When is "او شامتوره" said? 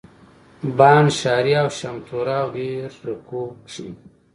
1.63-2.35